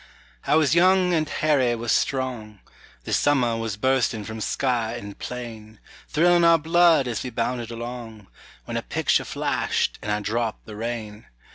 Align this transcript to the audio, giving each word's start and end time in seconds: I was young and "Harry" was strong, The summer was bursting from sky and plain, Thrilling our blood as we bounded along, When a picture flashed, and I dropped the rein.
I 0.47 0.55
was 0.55 0.73
young 0.73 1.13
and 1.13 1.29
"Harry" 1.29 1.75
was 1.75 1.91
strong, 1.91 2.59
The 3.03 3.13
summer 3.13 3.55
was 3.57 3.77
bursting 3.77 4.23
from 4.23 4.41
sky 4.41 4.93
and 4.95 5.19
plain, 5.19 5.79
Thrilling 6.09 6.43
our 6.43 6.57
blood 6.57 7.07
as 7.07 7.21
we 7.21 7.29
bounded 7.29 7.69
along, 7.69 8.25
When 8.65 8.77
a 8.77 8.81
picture 8.81 9.25
flashed, 9.25 9.99
and 10.01 10.11
I 10.11 10.19
dropped 10.19 10.65
the 10.65 10.75
rein. 10.75 11.27